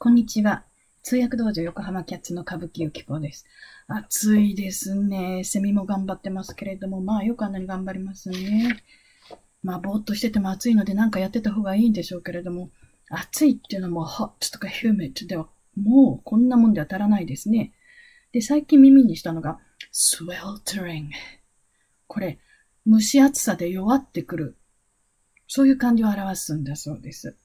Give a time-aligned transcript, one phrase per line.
[0.00, 0.64] こんにちは。
[1.02, 3.44] 通訳道場横浜キャッツの歌舞伎ゆきこです。
[3.88, 5.42] 暑いですね。
[5.42, 8.84] セミも頑張ってますけれども、まあよくあんなに頑張りますね。
[9.64, 12.70] まあぼーっとしてても暑いのでなんかやってた方がいいんでしょうけれども、
[13.10, 17.72] 暑いっていうのも hot とか humid ではもうこんなもんで当たらないですね。
[18.30, 19.58] で、最近耳にしたのが
[19.92, 21.08] sweltering。
[22.06, 22.38] これ、
[22.86, 24.56] 蒸し暑さで弱ってくる。
[25.48, 27.36] そういう感じを表すんだそうです。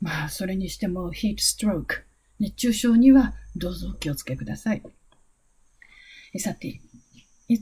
[0.00, 2.04] まあ、それにしても、ヒートストローク、
[2.38, 4.82] 熱中症にはどうぞお気をつけください。
[6.38, 6.80] さて、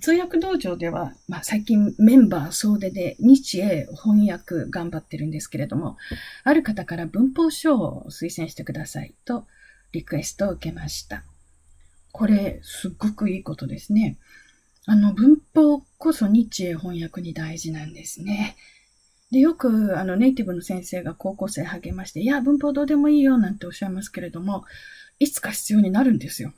[0.01, 5.99] 通訳道場では、まあ、最近メンバー総出で日英翻訳頑張ってるんですけれども、
[6.43, 9.47] ある方から文法書を推薦してくださいと
[9.93, 11.25] リクエストを受けました。
[12.13, 14.17] これ、すっごくいいことですね。
[14.87, 18.57] あの、文法こそ日英翻訳に大事なんですね。
[19.31, 24.65] で、よく、あの、ネイティブの先生が高校生励まして、いや、文法どうでもいいよ、なんておっしゃいますけれども、
[25.19, 26.53] いつか必要になるんですよ。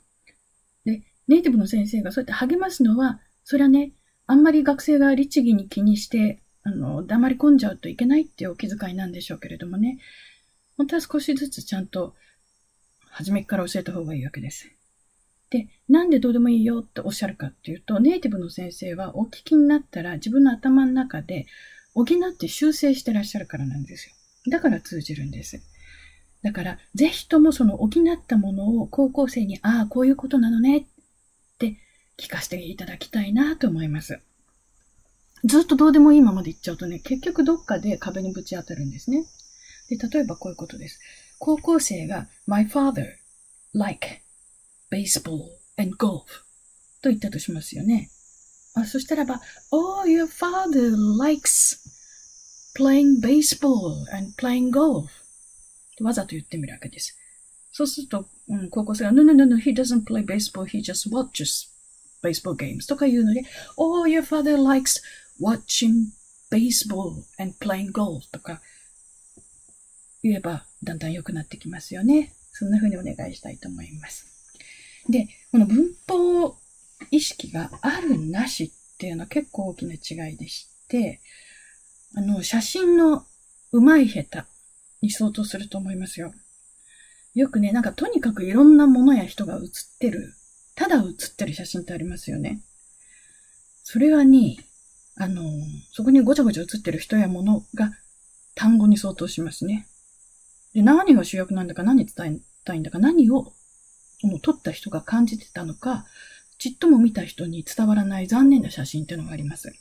[0.85, 3.93] で、ネイティブの先生がそうやって励ますのは、それはね、
[4.25, 9.99] あんまり学生が律儀に気にして、あの、黙り込んじゃうといけないっていうお気遣いなんでしょうけれどもね、
[10.75, 12.13] 本当は少しずつちゃんと、
[13.09, 14.69] 初めから教えた方がいいわけです。
[15.49, 21.47] で、なんでどうでもいいよっておっしゃるかっていうと、ネイティブの先生はお聞きになったら自分の頭の中で、
[21.97, 24.13] 補って修正してらっしゃるからなんですよ。
[24.51, 25.59] だから通じるんです。
[26.43, 27.91] だから、ぜひともその補っ
[28.27, 30.83] たものを高校生に、ああ、こういうことなのねっ
[31.57, 31.77] て
[32.17, 34.19] 聞かせていただきたいなと思います。
[35.43, 39.25] ずっとどうでもいいままで言っちゃうとね、結局どっかで壁にぶち当たるんですね。
[39.89, 40.99] で、例えばこういうことです。
[41.39, 43.05] 高校生が、my father,
[43.73, 44.21] like,
[44.91, 46.25] baseball and golf
[47.01, 48.11] と言ったとしますよね。
[48.75, 51.86] あそしたらば、Oh, your father likes
[52.77, 55.09] playing baseball and playing golf.
[55.99, 57.17] わざと言ってみるわけです。
[57.71, 61.69] そうすると、うん、高校生が、No, no, no, no, he doesn't play baseball, he just watches
[62.21, 63.43] baseball games とか言うので、
[63.77, 65.01] Oh, your father likes
[65.41, 66.11] watching
[66.51, 68.61] baseball and playing golf とか
[70.21, 72.33] 言えばだんだん良くなってきますよね。
[72.51, 74.25] そんな風にお願いしたいと思います。
[75.09, 76.55] で、この文法
[77.11, 81.21] 意識があるなしっていうのは結構大きな違いでして、
[82.15, 83.25] あの、写真の
[83.71, 84.47] 上手い下手
[85.01, 86.33] に相当すると思いますよ。
[87.35, 90.33] よくね、なんかとにかくいろんなものや人が写ってる、
[90.75, 92.61] ただ写ってる写真ってありますよね。
[93.83, 94.57] それはね、
[95.15, 95.43] あの、
[95.91, 97.91] そこにごちゃごちゃ写ってる人やものが
[98.55, 99.87] 単語に相当しますね。
[100.73, 103.53] で、何が主役なんだか何伝えたいんだか何を、
[104.19, 106.05] その撮った人が感じてたのか、
[106.57, 109.73] ちっとも見た人に伝わらない残念な写真っていうのがあります。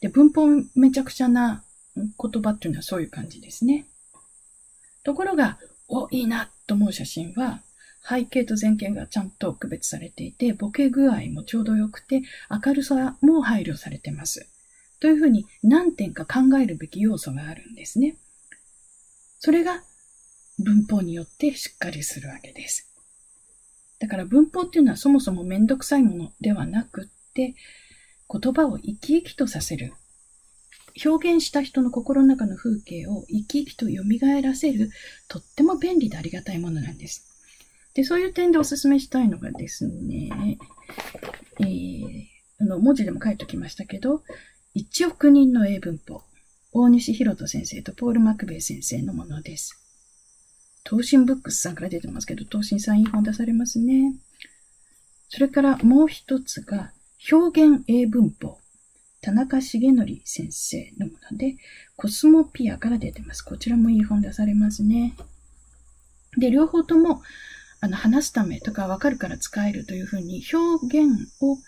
[0.00, 1.64] で、文法めちゃくちゃな
[1.96, 3.86] 言葉っていうのはそういう感じですね。
[5.02, 7.62] ところが、お、いいなと思う写真は、
[8.08, 14.48] 背景と前景がちゃんと区別されていて、ボケ具合もちょうど良くて、明るさも配慮されてます。
[15.00, 18.16] というふうに何点か考えるべき要素があるんですね。
[19.38, 19.82] それが
[20.58, 22.90] 文法によってしっかりするわけです。
[23.98, 27.54] だから文法っていうのはそもそもめんどくさいものではなくって、
[28.32, 29.94] 言葉を生き生きとさせる。
[31.04, 33.94] 表現した人の心の中の風景を生き生きと蘇
[34.42, 34.90] らせる、
[35.28, 37.26] とっても便利でありがたいものなんです。
[37.94, 40.58] で、そういう点でお勧めしたいのがですね、
[41.60, 42.26] えー、
[42.60, 44.22] あの、文字でも書いておきましたけど、
[44.76, 46.22] 1億人の英文法。
[46.72, 49.76] 大西博人先生とポール・マクベイ先生のものです。
[50.88, 54.14] 東進ブックスさんから出てますけど、東進さんいい本出されますね。
[55.28, 56.92] それからもう一つが、
[57.30, 58.58] 表現英文法。
[59.22, 61.56] 田中重則先生のもので、
[61.96, 63.42] コスモピアから出てます。
[63.42, 65.14] こちらもいい本出されますね。
[66.38, 67.22] で、両方とも、
[67.80, 71.58] あの、話すためとかわかるから使えるというふうに表現を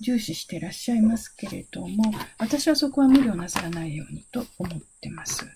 [0.00, 5.46] 重視していらっしゃいますけれども、私はそこは無理をなさらないようにと思ってます。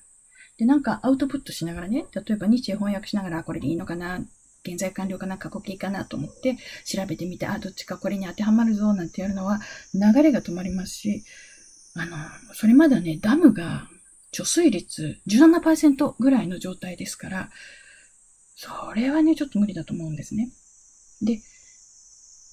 [0.59, 4.21] で、なんかアウトプットしながらね、例えば日英翻訳しながら、これでいいのかな、
[4.65, 9.61] 現在完了かな、過去形かなと思って調べてみて、あ、どっちかこれに当てはまるぞ、なんてやるのは
[9.95, 11.25] 流れが止まりますし、
[11.95, 12.17] あの、
[12.55, 13.89] それまではね、ダムが
[14.33, 17.51] 貯水率17%ぐらいの状態ですから、
[18.57, 20.51] それはね、ちょっと無理だと思うんですね。
[21.21, 21.41] で、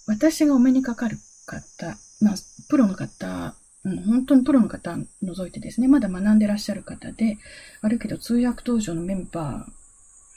[0.07, 2.35] 私がお目にかかる方、まあ、
[2.69, 7.38] プロの方うん、本当にプロの方除いてですね、まだ学んでらっしゃる方で、
[7.81, 9.71] あるけど通訳道場のメンバー、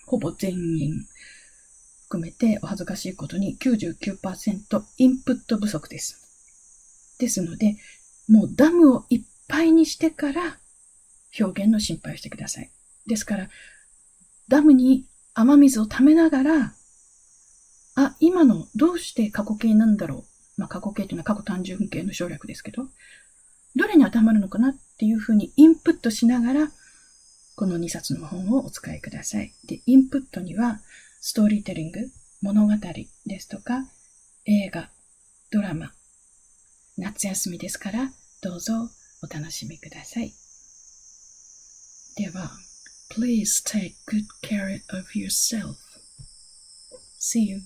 [0.07, 1.07] ほぼ全員
[2.13, 7.17] 含めてお恥ずかしいことに99%インプット不足です。
[7.19, 7.77] ですので、
[8.29, 10.59] もうダムをいっぱいにしてから
[11.41, 12.71] 表現の心配をしてください。
[13.07, 13.49] ですから、
[14.47, 16.75] ダムに雨水を溜めながら、
[17.95, 20.27] あ、今のどうして過去形なんだろ
[20.59, 20.61] う。
[20.61, 22.89] まあ、過去形っていうのは過去単純形の省略ですけど、
[23.75, 26.73] どれに当てはまるのかなっていうふうにインプットしながら、
[27.57, 29.55] この2冊の本をお使いください。
[29.65, 30.83] で、インプットには、
[31.25, 32.01] ストーリーテリング、
[32.41, 32.73] 物語
[33.27, 33.87] ですとか、
[34.45, 34.91] 映画、
[35.53, 35.93] ドラマ、
[36.99, 38.11] 夏休みですから、
[38.43, 38.91] どうぞ
[39.23, 40.33] お楽しみください。
[42.17, 42.51] では、
[43.15, 45.77] Please take good care of yourself.
[47.21, 47.61] See you.